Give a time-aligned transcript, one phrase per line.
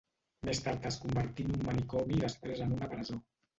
[0.47, 3.23] Més tard es convertí en un manicomi i després en una presó.